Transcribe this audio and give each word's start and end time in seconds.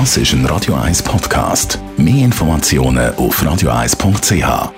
Das 0.00 0.16
ist 0.16 0.32
ein 0.32 0.44
Radio 0.46 0.74
1 0.74 1.04
Podcast. 1.04 1.78
Mehr 1.96 2.24
Informationen 2.24 3.14
auf 3.14 3.40
radio1.ch. 3.40 4.72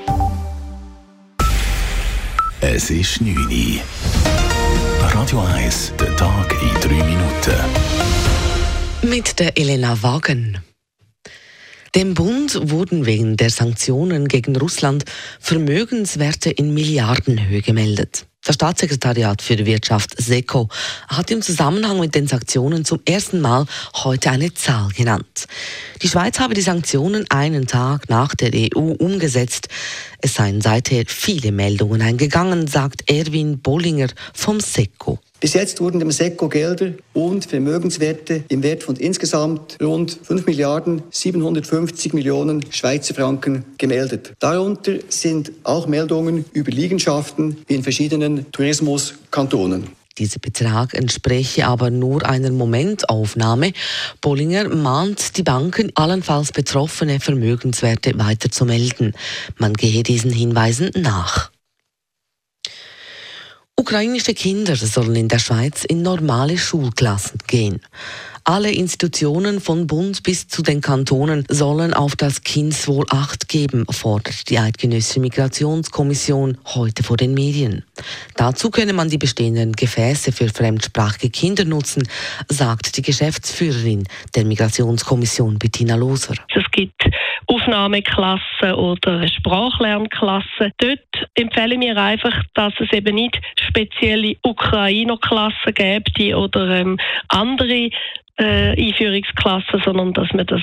Es 2.61 2.91
ist 2.91 3.23
9 3.23 3.35
Uhr. 3.35 3.81
Radio 5.15 5.41
1, 5.41 5.95
der 5.99 6.15
Tag 6.17 6.55
in 6.61 6.81
3 6.83 7.03
Minuten. 7.03 7.55
Mit 9.05 9.41
der 9.41 9.57
Elena 9.57 10.03
Wagen. 10.03 10.59
Dem 11.95 12.13
Bund 12.13 12.71
wurden 12.71 13.07
wegen 13.07 13.39
der 13.39 13.49
Sanktionen 13.49 14.29
gegen 14.29 14.55
Russland 14.55 15.07
Vermögenswerte 15.41 16.51
in 16.51 16.75
Milliardenhöhe 16.75 17.63
gemeldet. 17.63 18.27
Das 18.47 18.55
Staatssekretariat 18.55 19.43
für 19.43 19.67
Wirtschaft 19.67 20.15
SECO 20.17 20.69
hat 21.09 21.33
im 21.33 21.43
Zusammenhang 21.43 21.99
mit 21.99 22.15
den 22.15 22.29
Sanktionen 22.29 22.85
zum 22.85 23.01
ersten 23.05 23.41
Mal 23.41 23.67
heute 24.05 24.31
eine 24.31 24.55
Zahl 24.55 24.89
genannt. 24.91 25.49
Die 26.01 26.09
Schweiz 26.09 26.39
habe 26.39 26.55
die 26.55 26.61
Sanktionen 26.61 27.29
einen 27.29 27.67
Tag 27.67 28.09
nach 28.09 28.37
der 28.37 28.53
EU 28.55 28.93
umgesetzt. 28.93 29.67
Es 30.21 30.35
seien 30.35 30.61
seither 30.61 31.03
viele 31.09 31.51
Meldungen 31.51 32.01
eingegangen, 32.01 32.69
sagt 32.69 33.11
Erwin 33.11 33.59
Bollinger 33.59 34.11
vom 34.33 34.61
SECO. 34.61 35.19
Bis 35.39 35.53
jetzt 35.53 35.81
wurden 35.81 36.01
dem 36.01 36.11
SECO 36.11 36.49
Gelder 36.49 36.93
und 37.13 37.45
Vermögenswerte 37.45 38.45
im 38.49 38.63
Wert 38.63 38.83
von 38.83 38.97
insgesamt 38.97 39.77
rund 39.83 40.19
5 40.23 40.47
Milliarden 40.47 41.03
750 41.11 42.15
Millionen 42.15 42.65
Schweizer 42.71 43.15
Franken 43.15 43.65
gemeldet. 43.77 44.33
Darunter 44.39 44.95
sind 45.09 45.53
auch 45.63 45.87
Meldungen 45.87 46.47
über 46.53 46.71
Liegenschaften 46.71 47.59
in 47.69 47.83
verschiedenen 47.83 48.51
Tourismuskantonen. 48.51 49.85
Dieser 50.19 50.39
Betrag 50.39 50.95
entspreche 50.95 51.67
aber 51.67 51.91
nur 51.91 52.27
einer 52.27 52.51
Momentaufnahme. 52.51 53.73
Bollinger 54.23 54.71
mahnt 54.71 55.37
die 55.37 55.43
Banken, 55.43 55.93
allenfalls 55.95 56.53
betroffene 56.53 57.21
Vermögenswerte 57.21 58.19
weiterzumelden. 58.19 59.13
Man 59.59 59.75
gehe 59.75 60.03
diesen 60.03 60.31
Hinweisen 60.31 60.91
nach. 60.95 61.51
Ukrainische 63.87 64.35
Kinder 64.35 64.75
sollen 64.75 65.15
in 65.15 65.29
der 65.29 65.39
Schweiz 65.39 65.85
in 65.85 66.03
normale 66.03 66.59
Schulklassen 66.59 67.39
gehen. 67.47 67.81
Alle 68.43 68.73
Institutionen 68.73 69.61
von 69.61 69.87
Bund 69.87 70.25
bis 70.25 70.49
zu 70.49 70.63
den 70.63 70.81
Kantonen 70.81 71.45
sollen 71.49 71.95
auf 71.95 72.17
das 72.17 72.43
Kindswohl 72.43 73.07
Acht 73.11 73.49
geben, 73.49 73.87
fordert 73.89 74.51
die 74.51 74.59
Eidgenössische 74.59 75.21
Migrationskommission 75.21 76.59
heute 76.65 77.05
vor 77.05 77.17
den 77.17 77.33
Medien. 77.33 77.85
Dazu 78.35 78.71
könne 78.71 78.93
man 78.93 79.09
die 79.09 79.19
bestehenden 79.19 79.73
Gefäße 79.73 80.33
für 80.33 80.49
fremdsprachige 80.49 81.31
Kinder 81.31 81.65
nutzen, 81.65 82.09
sagt 82.49 82.97
die 82.97 83.03
Geschäftsführerin 83.03 84.09
der 84.35 84.45
Migrationskommission 84.47 85.61
Bettina 85.61 85.95
Loser. 85.95 86.35
Es 86.49 86.65
gibt 86.73 87.05
Aufnahmeklassen 87.49 88.75
oder 88.75 89.27
Sprachlernklassen. 89.29 90.73
Dort 90.79 91.29
empfehle 91.35 91.79
mir 91.79 91.97
einfach, 91.97 92.35
dass 92.55 92.73
es 92.81 92.93
eben 92.93 93.15
nicht 93.15 93.41
spezielle 93.69 94.37
Ukrainer-Klassen 94.43 95.75
gibt 95.75 96.19
oder 96.35 96.69
ähm, 96.71 96.99
andere 97.29 97.91
äh, 98.39 98.89
Einführungsklassen, 98.89 99.83
sondern 99.85 100.13
dass 100.13 100.33
man 100.33 100.47
das 100.47 100.63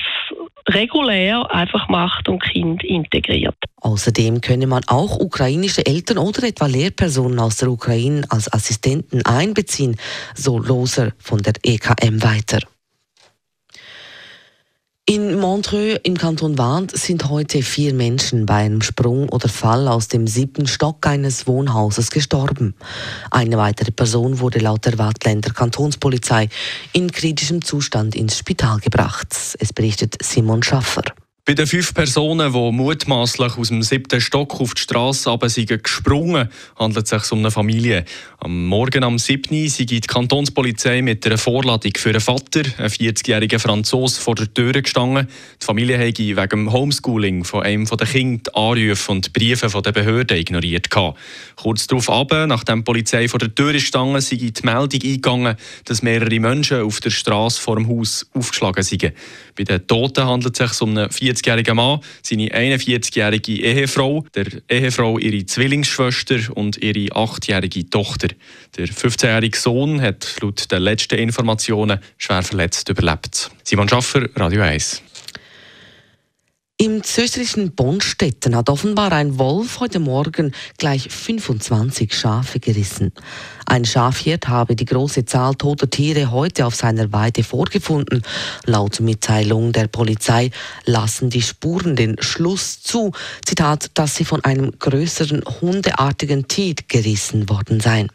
regulär 0.68 1.50
einfach 1.54 1.88
macht 1.88 2.28
und 2.28 2.42
Kind 2.42 2.82
integriert. 2.84 3.56
Außerdem 3.80 4.40
könne 4.40 4.66
man 4.66 4.82
auch 4.86 5.18
ukrainische 5.18 5.84
Eltern 5.84 6.18
oder 6.18 6.44
etwa 6.44 6.66
Lehrpersonen 6.66 7.38
aus 7.38 7.56
der 7.56 7.68
Ukraine 7.68 8.22
als 8.30 8.50
Assistenten 8.52 9.24
einbeziehen, 9.26 9.96
so 10.34 10.58
Loser 10.58 11.12
von 11.18 11.42
der 11.42 11.54
EKM 11.62 12.22
weiter. 12.22 12.60
In 15.06 15.38
Montreux 15.38 16.00
im 16.02 16.16
Kanton 16.16 16.56
Waadt 16.56 16.90
sind 16.96 17.28
heute 17.28 17.60
vier 17.60 17.92
Menschen 17.92 18.46
bei 18.46 18.54
einem 18.54 18.80
Sprung 18.80 19.28
oder 19.28 19.50
Fall 19.50 19.86
aus 19.86 20.08
dem 20.08 20.26
siebten 20.26 20.66
Stock 20.66 21.06
eines 21.06 21.46
Wohnhauses 21.46 22.10
gestorben. 22.10 22.74
Eine 23.30 23.58
weitere 23.58 23.90
Person 23.90 24.40
wurde 24.40 24.60
laut 24.60 24.86
der 24.86 24.96
Waadtländer 24.96 25.50
Kantonspolizei 25.50 26.48
in 26.94 27.12
kritischem 27.12 27.62
Zustand 27.62 28.14
ins 28.14 28.38
Spital 28.38 28.78
gebracht. 28.78 29.28
Es 29.58 29.74
berichtet 29.74 30.16
Simon 30.22 30.62
Schaffer. 30.62 31.02
Bei 31.46 31.52
den 31.52 31.66
fünf 31.66 31.92
Personen, 31.92 32.54
die 32.54 32.72
mutmaßlich 32.72 33.58
aus 33.58 33.68
dem 33.68 33.82
siebten 33.82 34.18
Stock 34.18 34.58
auf 34.62 34.72
die 34.72 34.80
Straße 34.80 35.30
aber 35.30 35.48
gesprungen 35.48 36.48
handelt 36.78 37.04
es 37.04 37.10
sich 37.10 37.32
um 37.32 37.40
eine 37.40 37.50
Familie. 37.50 38.06
Am 38.38 38.66
Morgen 38.66 39.04
am 39.04 39.18
7. 39.18 39.68
sei 39.68 39.84
die 39.84 40.00
Kantonspolizei 40.00 41.02
mit 41.02 41.26
einer 41.26 41.36
Vorladung 41.36 41.92
für 41.98 42.08
einen 42.08 42.20
Vater, 42.22 42.62
einen 42.78 42.88
40-jährigen 42.88 43.58
Franzos, 43.58 44.16
vor 44.16 44.36
der 44.36 44.54
Tür 44.54 44.72
gestanden. 44.72 45.28
Die 45.60 45.64
Familie 45.66 45.98
habe 45.98 46.16
wegen 46.16 46.48
dem 46.48 46.72
Homeschooling 46.72 47.44
von 47.44 47.62
einem 47.62 47.84
der 47.84 48.06
Kinder 48.06 48.50
die 48.50 48.58
Anrufe 48.58 49.12
und 49.12 49.34
Briefe 49.34 49.82
der 49.82 49.92
Behörden 49.92 50.38
ignoriert. 50.38 50.88
Kurz 51.56 51.86
darauf, 51.86 52.08
ab, 52.08 52.32
nachdem 52.46 52.78
die 52.78 52.84
Polizei 52.84 53.28
vor 53.28 53.38
der 53.38 53.54
Tür 53.54 53.74
gestanden 53.74 54.22
sei 54.22 54.36
die 54.36 54.52
Meldung 54.62 55.02
eingegangen, 55.02 55.56
dass 55.84 56.02
mehrere 56.02 56.40
Menschen 56.40 56.80
auf 56.80 57.00
der 57.00 57.10
Straße 57.10 57.60
vor 57.60 57.76
dem 57.76 57.86
Haus 57.86 58.26
aufgeschlagen 58.32 58.82
seien. 58.82 59.12
Bei 59.56 59.64
den 59.64 59.86
Toten 59.86 60.24
handelt 60.24 60.58
es 60.58 60.70
sich 60.70 60.80
um 60.80 60.96
einen 60.96 61.10
40-jährigen 61.34 61.76
Mann, 61.76 62.00
seine 62.22 62.48
41-jährige 62.48 63.60
Ehefrau, 63.60 64.24
der 64.34 64.46
Ehefrau 64.68 65.18
ihre 65.18 65.44
Zwillingsschwester 65.44 66.38
und 66.54 66.76
ihre 66.78 67.12
8-jährige 67.14 67.88
Tochter. 67.90 68.28
Der 68.76 68.86
15-jährige 68.88 69.58
Sohn 69.58 70.00
hat 70.00 70.36
laut 70.40 70.70
den 70.70 70.82
letzten 70.82 71.18
Informationen 71.18 71.98
schwer 72.18 72.42
verletzt 72.42 72.88
überlebt. 72.88 73.50
Simon 73.62 73.88
Schaffer, 73.88 74.28
Radio 74.36 74.62
1. 74.62 75.02
Im 76.84 76.98
österreichischen 76.98 77.74
Bonstetten 77.74 78.54
hat 78.54 78.68
offenbar 78.68 79.10
ein 79.10 79.38
Wolf 79.38 79.80
heute 79.80 80.00
Morgen 80.00 80.52
gleich 80.76 81.08
25 81.08 82.14
Schafe 82.14 82.60
gerissen. 82.60 83.12
Ein 83.64 83.86
Schafhirt 83.86 84.48
habe 84.48 84.76
die 84.76 84.84
große 84.84 85.24
Zahl 85.24 85.54
toter 85.54 85.88
Tiere 85.88 86.30
heute 86.30 86.66
auf 86.66 86.74
seiner 86.74 87.10
Weide 87.10 87.42
vorgefunden. 87.42 88.22
Laut 88.66 89.00
Mitteilung 89.00 89.72
der 89.72 89.86
Polizei 89.86 90.50
lassen 90.84 91.30
die 91.30 91.40
Spuren 91.40 91.96
den 91.96 92.16
Schluss 92.20 92.82
zu, 92.82 93.12
Zitat, 93.46 93.90
dass 93.94 94.16
sie 94.16 94.26
von 94.26 94.44
einem 94.44 94.78
größeren 94.78 95.42
hundeartigen 95.62 96.48
Tier 96.48 96.74
gerissen 96.86 97.48
worden 97.48 97.80
seien. 97.80 98.10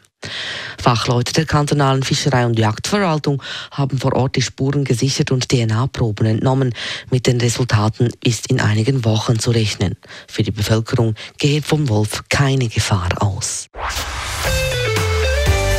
Fachleute 0.80 1.32
der 1.32 1.46
kantonalen 1.46 2.02
Fischerei- 2.02 2.46
und 2.46 2.58
Jagdverwaltung 2.58 3.42
haben 3.70 3.98
vor 3.98 4.14
Ort 4.14 4.36
die 4.36 4.42
Spuren 4.42 4.84
gesichert 4.84 5.30
und 5.30 5.48
DNA-Proben 5.48 6.26
entnommen. 6.26 6.74
Mit 7.10 7.26
den 7.26 7.40
Resultaten 7.40 8.10
ist 8.22 8.50
in 8.50 8.60
einigen 8.60 9.04
Wochen 9.04 9.38
zu 9.38 9.50
rechnen. 9.50 9.96
Für 10.28 10.42
die 10.42 10.50
Bevölkerung 10.50 11.14
geht 11.38 11.64
vom 11.64 11.88
Wolf 11.88 12.24
keine 12.28 12.68
Gefahr 12.68 13.10
aus. 13.20 13.66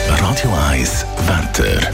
Radio 0.07 0.51
1 0.69 1.05
Wetter. 1.27 1.91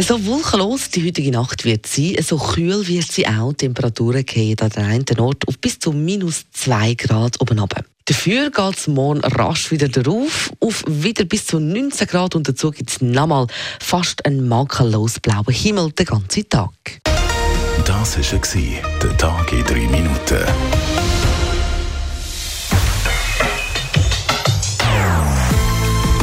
So 0.00 0.26
wolkenlos 0.26 0.90
die 0.90 1.06
heutige 1.06 1.30
Nacht 1.30 1.64
wird 1.64 1.86
sie, 1.86 2.18
so 2.20 2.36
kühl 2.36 2.86
wird 2.88 3.12
sie 3.12 3.28
auch. 3.28 3.52
Die 3.52 3.58
Temperaturen 3.58 4.26
gehen 4.26 4.58
an 4.60 4.70
der 4.70 4.84
einen 4.84 5.20
Ort 5.20 5.46
auf 5.46 5.56
bis 5.58 5.78
zu 5.78 5.92
minus 5.92 6.46
2 6.50 6.94
Grad 6.94 7.40
oben 7.40 7.60
runter. 7.60 7.84
Dafür 8.06 8.50
geht 8.50 8.76
es 8.76 8.86
morgen 8.86 9.20
rasch 9.20 9.70
wieder 9.70 9.88
darauf, 9.88 10.52
auf 10.60 10.84
wieder 10.86 11.24
bis 11.24 11.46
zu 11.46 11.58
19 11.58 12.06
Grad 12.06 12.34
und 12.34 12.46
dazu 12.46 12.70
gibt 12.70 12.90
es 12.90 13.00
nochmal 13.00 13.46
fast 13.80 14.26
einen 14.26 14.46
makellos 14.46 15.18
blauen 15.20 15.54
Himmel 15.54 15.90
den 15.92 16.04
ganzen 16.04 16.46
Tag. 16.50 16.70
Das 17.86 18.18
war 18.18 18.82
der 19.02 19.16
Tag 19.16 19.52
in 19.54 19.64
drei 19.64 19.86
Minuten. 19.88 20.44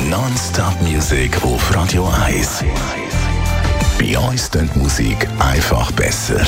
Non-Stop 0.07 0.79
Music 0.83 1.35
auf 1.41 1.75
Radio 1.75 2.07
1. 2.27 2.63
Bei 3.97 4.19
uns 4.19 4.51
klingt 4.51 4.75
Musik 4.75 5.27
einfach 5.39 5.91
besser. 5.93 6.45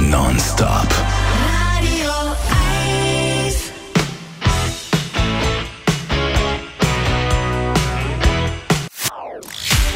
Non-Stop. 0.00 0.88